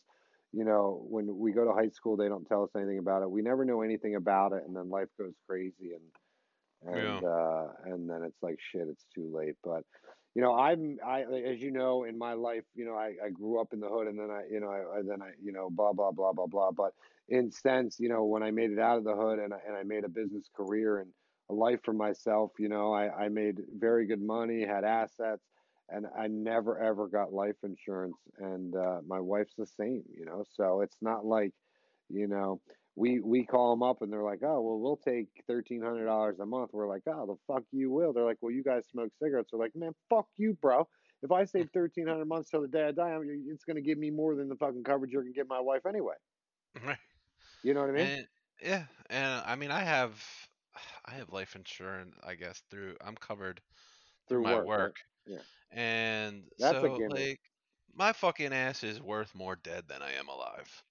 [0.52, 3.30] you know, when we go to high school, they don't tell us anything about it.
[3.30, 6.02] We never know anything about it, and then life goes crazy, and
[6.92, 7.20] Yeah.
[7.20, 9.56] and uh, and then it's like shit, it's too late.
[9.64, 9.84] But
[10.34, 13.60] you know, I'm I as you know in my life, you know, I, I grew
[13.60, 15.70] up in the hood, and then I, you know, I, I then I, you know,
[15.70, 16.70] blah blah blah blah blah.
[16.72, 16.92] But
[17.28, 19.76] in sense, you know, when I made it out of the hood, and I, and
[19.76, 21.10] I made a business career and
[21.52, 25.42] a life for myself, you know, I I made very good money, had assets.
[25.88, 30.42] And I never ever got life insurance, and uh, my wife's the same, you know.
[30.56, 31.52] So it's not like,
[32.08, 32.62] you know,
[32.96, 36.38] we we call them up and they're like, oh well, we'll take thirteen hundred dollars
[36.40, 36.70] a month.
[36.72, 38.14] We're like, oh the fuck you will.
[38.14, 39.50] They're like, well, you guys smoke cigarettes.
[39.52, 40.88] They're like, man, fuck you, bro.
[41.22, 43.98] If I save thirteen hundred months till the day I die, I'm- it's gonna give
[43.98, 46.14] me more than the fucking coverage you're gonna give my wife anyway.
[46.86, 46.96] Right.
[47.62, 48.06] You know what I mean?
[48.06, 48.26] And
[48.62, 50.12] yeah, and I mean I have
[51.06, 53.62] I have life insurance, I guess, through I'm covered
[54.28, 54.92] through my work, right?
[55.26, 57.40] Yeah, And that's so like
[57.94, 60.84] my fucking ass is worth more dead than I am alive.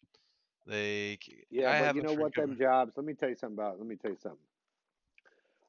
[0.66, 2.36] Like Yeah, I but have you know what?
[2.36, 2.94] Them jobs.
[2.96, 3.78] Let me tell you something about.
[3.78, 4.46] Let me tell you something.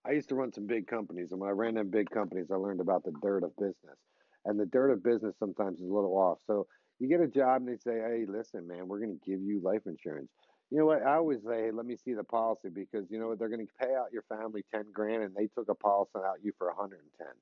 [0.05, 2.57] I used to run some big companies, and when I ran them big companies, I
[2.57, 3.99] learned about the dirt of business.
[4.45, 6.41] And the dirt of business sometimes is a little off.
[6.45, 6.67] So
[6.99, 9.61] you get a job, and they say, "Hey, listen, man, we're going to give you
[9.61, 10.33] life insurance."
[10.73, 11.03] You know what?
[11.03, 13.39] I always say, "Hey, let me see the policy," because you know what?
[13.39, 16.43] They're going to pay out your family ten grand, and they took a policy out
[16.43, 17.35] you for a hundred and ten.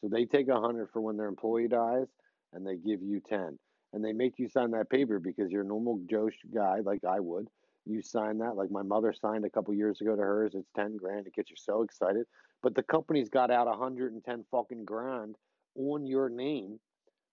[0.00, 2.06] So they take a hundred for when their employee dies,
[2.54, 3.58] and they give you ten,
[3.92, 7.20] and they make you sign that paper because you're a normal Joe guy like I
[7.20, 7.48] would
[7.86, 10.96] you sign that like my mother signed a couple years ago to hers it's 10
[10.96, 12.26] grand it gets you so excited
[12.62, 15.36] but the company's got out 110 fucking grand
[15.76, 16.78] on your name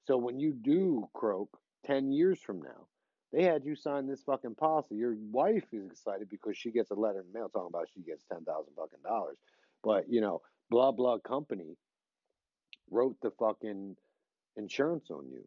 [0.06, 1.50] so when you do croak
[1.86, 2.88] 10 years from now
[3.34, 6.96] they had you sign this fucking policy your wife is excited because she gets a
[6.96, 9.38] letter in the mail talking about she gets 10,000 fucking dollars
[9.84, 11.78] but you know blah blah company
[12.90, 13.96] wrote the fucking
[14.56, 15.44] insurance on you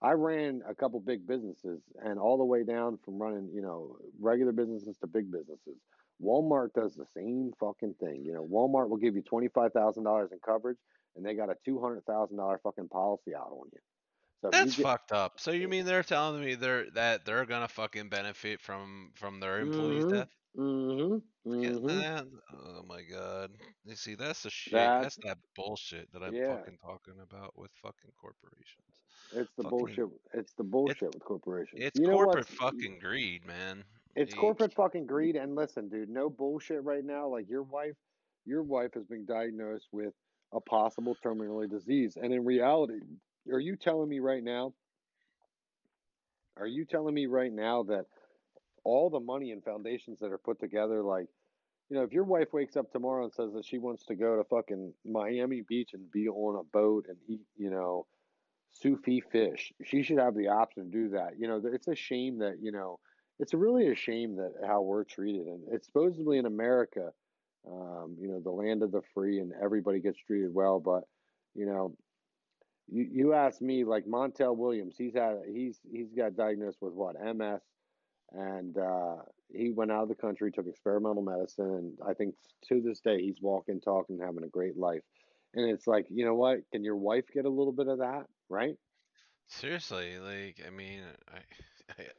[0.00, 3.96] I ran a couple big businesses and all the way down from running, you know,
[4.20, 5.76] regular businesses to big businesses.
[6.22, 8.22] Walmart does the same fucking thing.
[8.24, 10.78] You know, Walmart will give you $25,000 in coverage
[11.16, 13.80] and they got a $200,000 fucking policy out on you.
[14.42, 15.40] So that's get fucked up.
[15.40, 19.60] So you mean they're telling me they're that they're gonna fucking benefit from from their
[19.60, 20.06] employees' Mhm.
[20.06, 20.28] death?
[20.56, 21.22] Mhm.
[21.60, 22.06] Yeah, Mhm.
[22.52, 23.56] oh my god.
[23.84, 24.92] You see, that's the shit.
[24.98, 29.02] That's That's that bullshit that I'm yeah, fucking talking about with fucking corporations.
[29.32, 30.06] it's the Fucking bullshit.
[30.32, 31.88] It's the it's bullshit with corporations.
[31.88, 33.84] it's You corporate fucking greed, man.
[34.14, 37.28] it's corporate fucking greed and listen, dude, no bullshit right now.
[37.28, 37.96] Like your wife
[38.44, 40.14] your wife has been diagnosed with
[40.52, 42.16] a possible terminally disease.
[42.16, 43.00] And in reality,
[43.52, 44.72] are you telling me right now,
[46.56, 48.06] are you telling me right now that
[48.84, 51.26] all the money and foundations that are put together, like,
[51.88, 54.36] you know, if your wife wakes up tomorrow and says that she wants to go
[54.36, 58.06] to fucking Miami Beach and be on a boat and eat, you know,
[58.70, 61.38] Sufi fish, she should have the option to do that.
[61.38, 62.98] You know, it's a shame that, you know,
[63.38, 65.46] it's really a shame that how we're treated.
[65.46, 67.12] And it's supposedly in America,
[67.66, 70.80] um, you know, the land of the free and everybody gets treated well.
[70.80, 71.04] But,
[71.54, 71.96] you know,
[72.88, 77.16] you, you ask me, like Montel Williams, he's had, he's, he's got diagnosed with what,
[77.20, 77.62] MS
[78.32, 79.16] and uh,
[79.50, 82.34] he went out of the country, took experimental medicine, and I think
[82.68, 85.02] to this day he's walking, talking, having a great life.
[85.54, 86.58] And it's like, you know what?
[86.70, 88.76] Can your wife get a little bit of that, right?
[89.46, 91.38] seriously, like, I mean, I,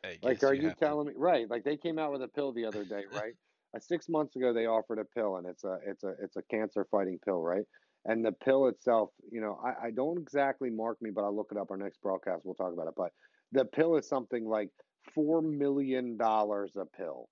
[0.04, 0.96] I, I Like, are you you have to.
[0.98, 1.50] telling me, right?
[1.50, 3.34] Like they came out with a pill the other day, right?
[3.76, 6.42] Uh, six months ago they offered a pill, and it's a it's a it's a
[6.44, 7.66] cancer fighting pill, right?
[8.06, 11.50] And the pill itself, you know, I, I don't exactly mark me, but I'll look
[11.52, 11.72] it up.
[11.72, 12.94] Our next broadcast, we'll talk about it.
[12.96, 13.12] But
[13.52, 14.70] the pill is something like
[15.14, 17.30] four million dollars a pill.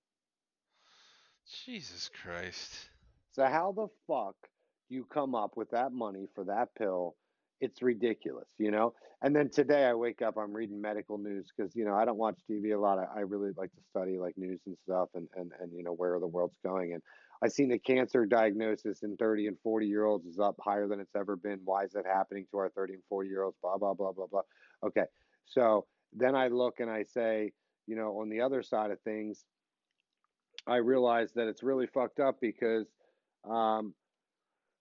[1.64, 2.90] Jesus Christ.
[3.32, 4.36] So how the fuck
[4.88, 7.16] do you come up with that money for that pill?
[7.60, 8.94] It's ridiculous, you know.
[9.22, 12.18] And then today I wake up, I'm reading medical news because you know I don't
[12.18, 12.98] watch TV a lot.
[12.98, 15.92] I, I really like to study like news and stuff, and and and you know
[15.92, 16.92] where the world's going.
[16.92, 17.02] And
[17.42, 21.00] I seen the cancer diagnosis in 30 and 40 year olds is up higher than
[21.00, 21.60] it's ever been.
[21.64, 23.56] Why is that happening to our 30 and 40 year olds?
[23.62, 24.42] Blah blah blah blah blah.
[24.84, 25.04] Okay,
[25.46, 27.52] so then I look and I say,
[27.86, 29.44] you know, on the other side of things,
[30.66, 32.86] I realize that it's really fucked up because
[33.48, 33.94] um,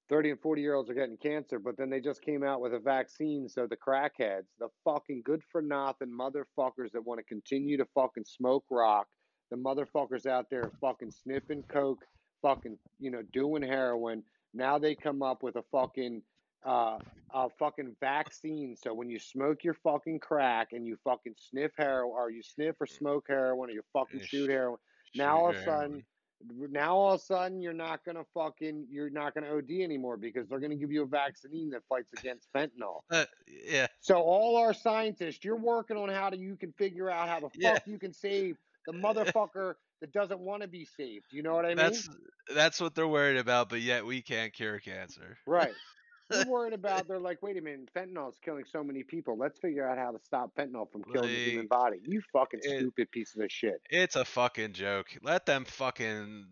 [0.09, 2.73] 30 and 40 year olds are getting cancer, but then they just came out with
[2.73, 3.47] a vaccine.
[3.49, 8.25] So the crackheads, the fucking good for nothing motherfuckers that want to continue to fucking
[8.25, 9.07] smoke rock,
[9.51, 12.03] the motherfuckers out there fucking sniffing coke,
[12.41, 14.23] fucking, you know, doing heroin.
[14.53, 16.21] Now they come up with a fucking,
[16.65, 16.97] uh,
[17.33, 18.75] a fucking vaccine.
[18.75, 22.75] So when you smoke your fucking crack and you fucking sniff heroin, or you sniff
[22.79, 24.77] or smoke heroin, or you fucking shoot heroin,
[25.15, 26.03] now all of a sudden
[26.69, 30.47] now all of a sudden you're not gonna fucking you're not gonna OD anymore because
[30.47, 33.01] they're gonna give you a vaccine that fights against fentanyl.
[33.09, 33.87] Uh, yeah.
[34.01, 37.49] So all our scientists, you're working on how to you can figure out how the
[37.55, 37.73] Yeah.
[37.73, 41.25] fuck you can save the motherfucker that doesn't want to be saved.
[41.31, 41.77] You know what I mean?
[41.77, 42.09] That's
[42.53, 45.37] that's what they're worried about, but yet we can't cure cancer.
[45.45, 45.73] Right.
[46.29, 47.07] They're worried about.
[47.07, 49.37] They're like, wait a minute, fentanyl is killing so many people.
[49.37, 51.97] Let's figure out how to stop fentanyl from killing the human body.
[52.03, 53.81] You fucking it- stupid piece of shit.
[53.89, 55.07] It's a fucking joke.
[55.21, 56.45] Let them fucking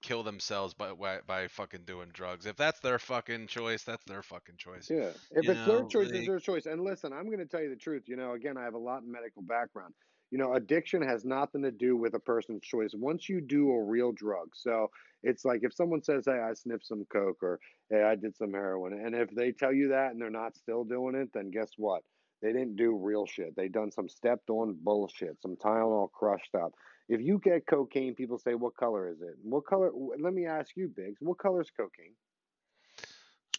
[0.00, 2.46] kill themselves by by, by fucking doing drugs.
[2.46, 4.88] If that's their fucking choice, that's their fucking choice.
[4.90, 5.10] Yeah.
[5.30, 6.66] If You it's their know, choice, it's their choice.
[6.66, 8.04] And listen, I'm going to tell you the truth.
[8.06, 9.94] You know, again, I have a lot in medical background.
[10.30, 12.90] You know, addiction has nothing to do with a person's choice.
[12.94, 14.90] Once you do a real drug, so
[15.22, 18.52] it's like if someone says, "Hey, I sniffed some coke," or "Hey, I did some
[18.52, 21.70] heroin," and if they tell you that and they're not still doing it, then guess
[21.76, 22.02] what?
[22.42, 23.56] They didn't do real shit.
[23.56, 26.74] They done some stepped on bullshit, some Tylenol crushed up.
[27.08, 29.90] If you get cocaine, people say, "What color is it?" What color?
[29.92, 31.16] Let me ask you, Bigz.
[31.20, 32.14] What color is cocaine?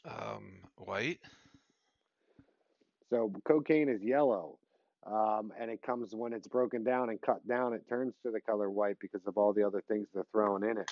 [0.05, 1.19] Um, white.
[3.10, 4.60] So cocaine is yellow,
[5.12, 7.74] um, and it comes when it's broken down and cut down.
[7.74, 10.78] It turns to the color white because of all the other things they're throwing in
[10.78, 10.91] it.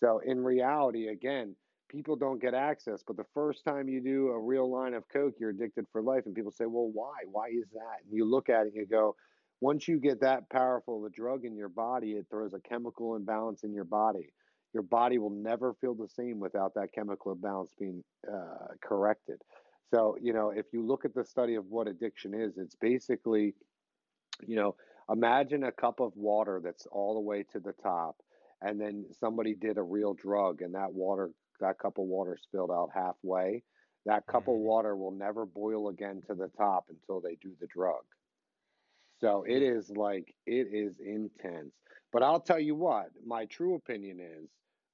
[0.00, 1.54] So in reality, again,
[1.90, 3.02] people don't get access.
[3.06, 6.24] But the first time you do a real line of coke, you're addicted for life.
[6.26, 7.18] And people say, "Well, why?
[7.30, 9.16] Why is that?" And you look at it and you go,
[9.60, 13.16] "Once you get that powerful of a drug in your body, it throws a chemical
[13.16, 14.32] imbalance in your body."
[14.72, 19.42] Your body will never feel the same without that chemical imbalance being uh, corrected.
[19.90, 23.54] So, you know, if you look at the study of what addiction is, it's basically,
[24.46, 24.76] you know,
[25.10, 28.16] imagine a cup of water that's all the way to the top,
[28.62, 32.70] and then somebody did a real drug, and that water, that cup of water spilled
[32.70, 33.64] out halfway.
[34.06, 34.56] That cup of Mhm.
[34.56, 38.04] water will never boil again to the top until they do the drug.
[39.18, 39.74] So it Mm.
[39.90, 41.74] like, it is intense.
[42.12, 44.50] But I'll tell you what, my true opinion is,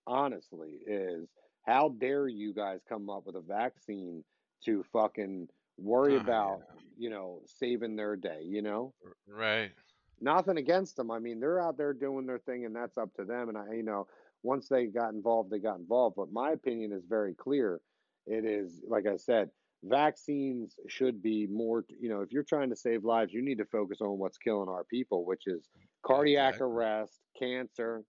[0.07, 1.29] honestly, is
[1.63, 4.25] how dare you guys come up with a vaccine
[4.65, 6.63] to fucking worry Oh, about,
[6.97, 8.95] you know, saving their day, you know?
[9.27, 9.73] Right.
[10.21, 11.11] Nothing against them.
[11.11, 13.49] I mean, they're out there doing their thing and that's up to them.
[13.49, 14.07] And I, you know,
[14.43, 16.17] once they got involved, they got involved.
[16.17, 17.81] But my opinion is very clear.
[18.27, 19.51] It is, like I said,
[19.85, 23.67] vaccines should be more, you know, if you're trying to save lives, you need to
[23.67, 25.69] focus on what's killing our people, which is
[26.05, 26.61] cardiac Exactly.
[26.61, 28.05] arrest, cancer,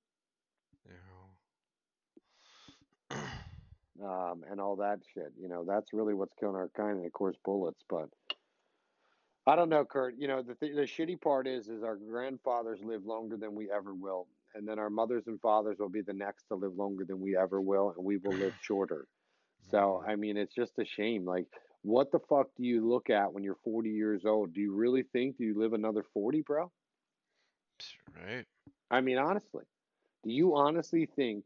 [0.85, 1.37] You
[4.03, 5.33] um, and all that shit.
[5.39, 7.83] You know, that's really what's killing our kind, and of course, bullets.
[7.89, 8.09] But
[9.45, 10.15] I don't know, Kurt.
[10.17, 13.69] You know, the th- the shitty part is, is our grandfathers live longer than we
[13.71, 17.05] ever will, and then our mothers and fathers will be the next to live longer
[17.05, 19.07] than we ever will, and we will live shorter.
[19.71, 21.25] So I mean, it's just a shame.
[21.25, 21.45] Like,
[21.81, 24.53] what the fuck do you look at when you're 40 years old?
[24.53, 26.71] Do you really think do you live another 40, bro?
[28.15, 28.45] right.
[28.89, 29.63] I mean, honestly,
[30.23, 31.45] do you honestly think,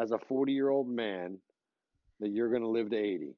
[0.00, 1.38] as a 40 year old man,
[2.20, 3.34] that you're going to live to 80?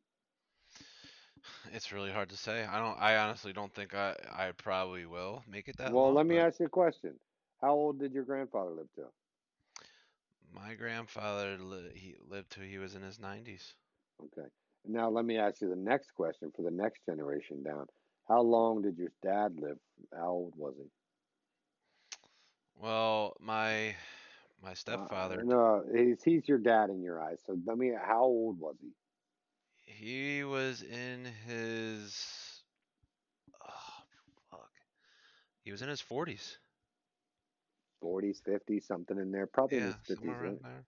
[1.72, 2.64] It's really hard to say.
[2.64, 2.98] I don't.
[3.00, 4.16] I honestly don't think I.
[4.32, 6.14] I probably will make it that well, long.
[6.14, 7.18] let me but ask you a question.
[7.60, 9.06] How old did your grandfather live to?
[10.52, 13.74] My grandfather li- he lived till he was in his nineties.
[14.22, 14.48] Okay.
[14.84, 17.86] Now let me ask you the next question for the next generation down.
[18.28, 19.78] How long did your dad live?
[20.14, 20.90] How old was he?
[22.76, 23.96] Well, my
[24.62, 25.42] my Uh, stepfather.
[25.42, 27.38] no, he's he's your dad in your eyes.
[27.46, 27.92] So let me.
[28.00, 28.90] How old was he?
[29.84, 32.62] He was in his.
[33.66, 34.02] Oh,
[34.50, 34.70] fuck.
[35.62, 36.58] He was in his forties.
[38.00, 39.46] Forties, fifties, something in there.
[39.46, 40.18] Probably Yeah, his fifties.
[40.18, 40.84] somewhere around Right?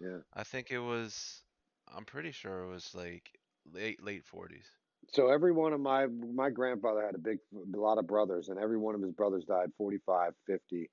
[0.00, 0.10] there.
[0.12, 0.18] Yeah.
[0.32, 1.42] I think it was.
[1.88, 3.38] I'm pretty sure it was like
[3.70, 4.70] late late forties.
[5.12, 8.58] So every one of my my grandfather had a big a lot of brothers, and
[8.58, 10.90] every one of his brothers died 45, 50,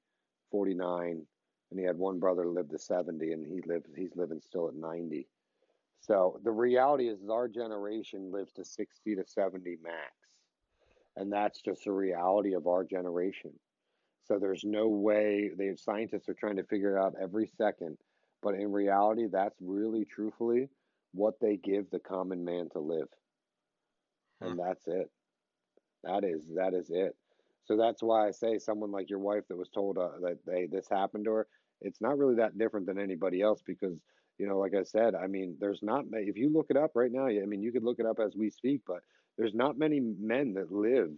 [0.52, 1.26] 49,
[1.72, 4.68] and he had one brother who lived to 70, and he lived he's living still
[4.68, 5.28] at 90.
[6.02, 10.14] So the reality is, is our generation lives to 60 to 70 max,
[11.16, 13.52] and that's just the reality of our generation.
[14.26, 17.98] So there's no way the scientists are trying to figure it out every second,
[18.42, 20.70] but in reality, that's really truthfully
[21.14, 23.08] what they give the common man to live
[24.42, 25.10] and that's it.
[26.04, 27.16] That is that is it.
[27.66, 30.66] So that's why I say someone like your wife that was told uh, that they
[30.66, 31.48] this happened to her.
[31.82, 33.98] It's not really that different than anybody else because
[34.38, 37.12] you know, like I said, I mean, there's not if you look it up right
[37.12, 37.28] now.
[37.28, 39.02] I mean, you could look it up as we speak, but
[39.38, 41.12] there's not many men that live.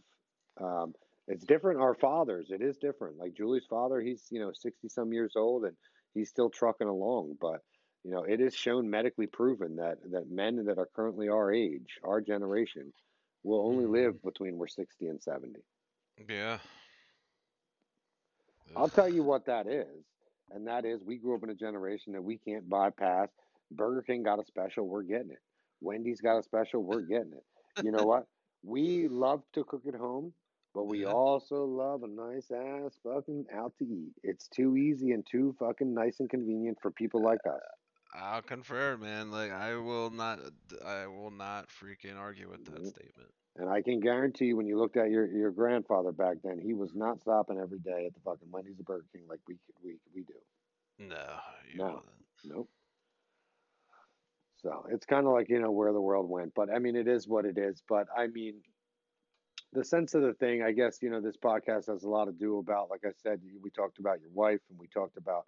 [0.59, 0.93] Um,
[1.27, 1.79] it's different.
[1.79, 3.17] Our fathers, it is different.
[3.17, 5.75] Like Julie's father, he's you know sixty some years old and
[6.13, 7.61] he's still trucking along, but.
[8.05, 11.99] You know, it is shown medically proven that that men that are currently our age,
[12.03, 12.91] our generation,
[13.43, 13.91] will only Mhm.
[13.91, 15.63] live between we're 60 and 70.
[16.27, 16.59] Yeah.
[18.75, 20.03] I'll tell you what that is.
[20.53, 23.29] And that is we grew up in a generation that we can't bypass.
[23.71, 25.41] Burger King got a special, we're getting it.
[25.81, 27.45] Wendy's got a special, we're getting it.
[27.79, 28.27] You know what?
[28.63, 30.33] We love to cook at home,
[30.73, 31.05] but we Yeah.
[31.05, 34.13] also love a nice ass fucking out to eat.
[34.23, 37.61] It's too easy and too fucking nice and convenient for people like us.
[38.13, 39.31] I'll confer, man.
[39.31, 40.39] Like I will not,
[40.83, 42.87] I will not freaking argue with that Mhm.
[42.87, 43.31] statement.
[43.55, 46.95] And I can guarantee when you looked at your, your grandfather back then, he was
[46.95, 50.23] not stopping every day at the fucking Wendy's or Burger King like we we we
[50.23, 50.33] do.
[50.97, 51.39] No,
[51.71, 51.85] you No.
[51.85, 52.05] wasn't.
[52.45, 52.69] Nope.
[54.57, 57.07] So it's kind of like you know where the world went, but I mean it
[57.07, 57.83] is what it is.
[57.87, 58.61] But I mean,
[59.73, 62.31] the sense of the thing, I guess you know this podcast has a lot to
[62.31, 62.89] do about.
[62.89, 65.45] Like I said, we talked about your wife, and we talked about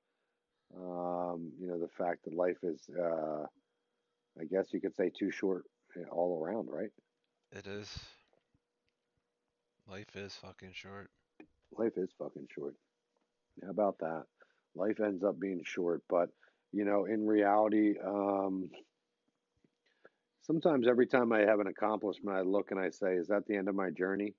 [0.76, 3.46] um, you know the fact that life is, uh,
[4.40, 5.66] I guess you could say, too short
[5.98, 6.92] uh, all around, right?
[7.56, 7.88] It is.
[9.90, 11.10] Life is fucking short.
[11.78, 12.76] life is fucking short.
[13.64, 14.26] How about that?
[14.76, 16.30] Life ends up being short, but
[16.74, 18.70] you know, in reality, um,
[20.42, 23.56] sometimes every time I have an accomplishment, I look and I say, "Is that the
[23.56, 24.36] end of my journey?"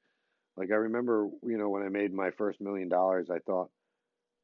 [0.58, 3.70] Like I remember, you know, when I made my first million dollars, I thought,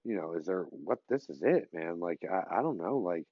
[0.02, 1.00] you know, is there what?
[1.10, 2.00] This is it, man.
[2.00, 3.26] Like I, I don't know, like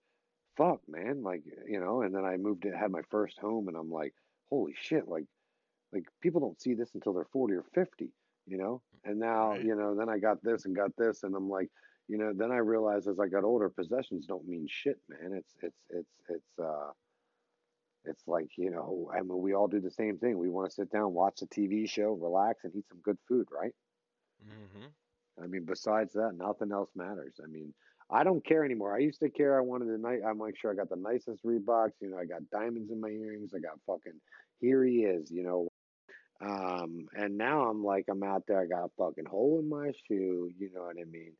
[0.58, 2.02] fuck, man, like you know.
[2.02, 4.12] And then I moved to had my first home, and I'm like,
[4.50, 5.24] holy shit, like
[5.92, 8.10] like people don't see this until they're 40 or 50
[8.46, 8.82] you know?
[9.04, 9.64] And now Right.
[9.64, 11.68] you know then i got this and got this and i'm like
[12.08, 15.32] you know then i realized as i got older possessions don't mean shit man.
[15.34, 16.90] It's it's it's it's uh
[18.04, 20.38] it's like you know i mean we all do the same thing.
[20.38, 23.46] We want to sit down watch a tv show relax and eat some good food
[23.52, 23.74] right?
[24.44, 25.44] Mm-hmm.
[25.44, 27.34] i mean besides that nothing else matters.
[27.42, 27.72] I mean
[28.10, 30.72] i don't care anymore i used to care i wanted the night i'm like sure
[30.72, 33.78] i got the nicest reeboks you know i got diamonds in my earrings i got
[33.86, 34.18] fucking
[34.60, 35.68] here he is you know
[36.42, 39.92] um, and now I'm like, I'm out there, I got a fucking hole in my
[40.08, 41.32] shoe, you know what I mean?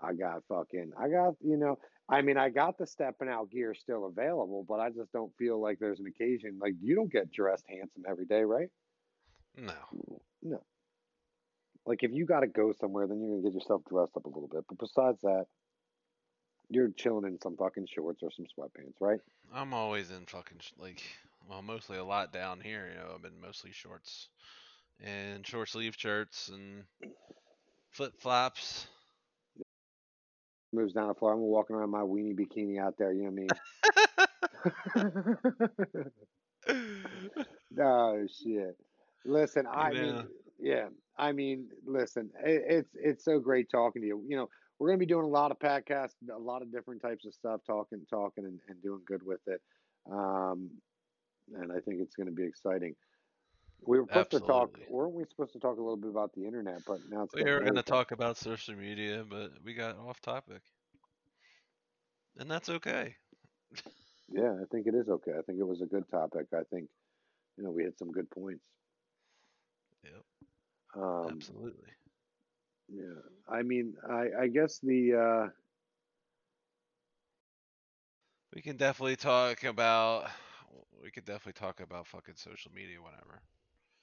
[0.00, 3.74] I got fucking, I got, you know, I mean, I got the stepping out gear
[3.74, 6.58] still available, but I just don't feel like there's an occasion.
[6.60, 8.68] Like, you don't get dressed handsome every day, right?
[9.56, 9.72] No.
[10.42, 10.62] No.
[11.86, 14.28] Like, if you got to go somewhere, then you're to get yourself dressed up a
[14.28, 14.64] little bit.
[14.68, 15.46] But besides that,
[16.70, 19.20] you're chilling in some fucking shorts or some sweatpants, right?
[19.52, 21.02] I'm always in fucking sh- like,
[21.48, 22.88] well, mostly a lot down here.
[22.90, 24.28] You know, I've been mostly shorts
[25.00, 26.84] and short sleeve shirts and
[27.90, 28.86] flip flops.
[30.72, 31.32] Moves down the floor.
[31.32, 36.12] I'm walking around my weenie bikini out there, you know what I mean?
[37.80, 38.76] Oh shit!
[39.24, 40.28] Listen, I You mean,
[40.60, 40.88] yeah,
[41.18, 44.24] I mean, listen, it, it's it's so great talking to you.
[44.28, 44.48] You know,
[44.78, 47.60] we're gonna be doing a lot of podcasts, a lot of different types of stuff,
[47.66, 49.60] talking, talking, and, and doing good with it.
[50.10, 50.70] Um,
[51.54, 52.94] and I think it's gonna be exciting.
[53.86, 56.46] We were supposed to talk, weren't we supposed to talk a little bit about the
[56.46, 56.82] internet?
[56.86, 60.20] But now it's We were going to talk about social media, but we got off
[60.20, 60.62] topic.
[62.38, 63.16] And that's okay.
[64.32, 65.32] Yeah, I think it is okay.
[65.38, 66.46] I think it was a good topic.
[66.54, 66.88] I think,
[67.58, 68.64] you know, we had some good points.
[70.02, 70.22] Yep.
[70.96, 71.90] Um, Absolutely.
[72.88, 75.48] Yeah, I mean, I I guess the uh,
[78.54, 80.30] We can definitely talk about.
[81.02, 83.42] We could definitely talk about fucking social media whatever.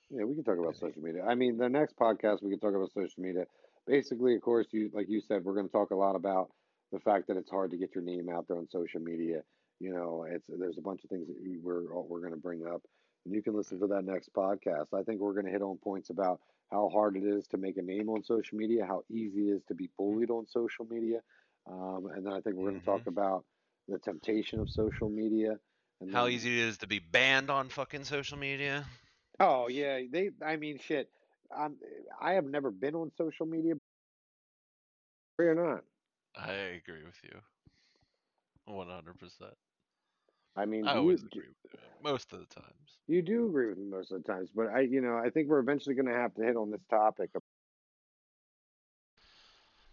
[0.09, 1.23] yeah we can talk about social media.
[1.23, 3.45] I mean, the next podcast we can talk about social media.
[3.88, 6.49] Basically, of course, you like you said, we're going to talk a lot about
[6.91, 9.41] the fact that it's hard to get your name out there on social media.
[9.79, 12.65] You know, it's there's a bunch of things that we- we're we're going to bring
[12.65, 12.82] up,
[13.26, 14.88] and you can listen to that next podcast.
[14.93, 16.39] I think we're going to hit on points about
[16.72, 19.63] how hard it is to make a name on social media, how easy it is
[19.67, 21.19] to be bullied on social media,
[21.69, 23.45] um, and then I think we're going to talk about
[23.88, 25.57] the temptation of social media.
[25.99, 28.86] And How then- easy it is to be banned on fucking social media.
[29.39, 30.32] Oh yeah, they.
[30.45, 31.09] I mean, shit.
[31.55, 31.76] I'm.
[32.19, 33.74] I have never been on social media.
[35.39, 35.84] Or not.
[36.36, 37.39] I agree with you.
[38.69, 39.53] 100%.
[40.56, 41.80] I mean, I always you, agree with you.
[42.04, 42.97] Most of the times.
[43.08, 45.47] you do agree with me most of the times, but I, you know, I think
[45.47, 47.30] we're eventually going to have to hit on this topic.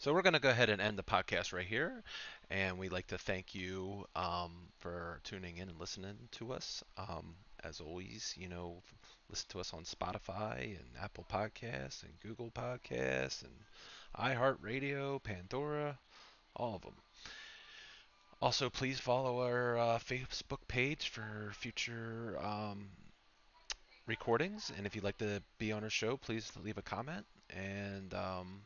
[0.00, 2.04] So we're going to go ahead and end the podcast right here.
[2.50, 6.84] And we'd like to thank you um, for tuning in and listening to us.
[6.96, 7.34] Um,
[7.64, 8.80] as always, you know,
[9.28, 13.52] listen to us on Spotify and Apple Podcasts and Google Podcasts and
[14.16, 15.98] iHeartRadio, Pandora,
[16.54, 16.94] all of them.
[18.40, 22.88] Also, please follow our uh, Facebook page for future um,
[24.06, 24.70] recordings.
[24.76, 27.26] And if you'd like to be on our show, please leave a comment.
[27.50, 28.60] And um,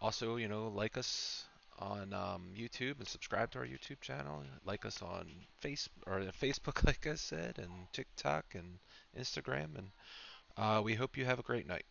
[0.00, 1.44] also, you know, like us
[1.80, 4.44] on um, YouTube and subscribe to our YouTube channel.
[4.64, 5.26] Like us on
[5.58, 8.78] face or Facebook, like I said, and TikTok and
[9.18, 9.76] Instagram.
[9.76, 9.90] And
[10.56, 11.86] uh, we hope you have a great night.